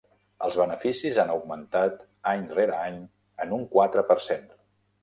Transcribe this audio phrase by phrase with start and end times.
[0.45, 2.01] Els beneficis han augmentat
[2.35, 2.99] any rere any
[3.47, 4.53] en un quatre per cent.